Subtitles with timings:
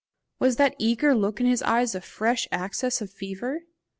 [0.39, 3.61] Was that eager look in his eyes a fresh access of the fever?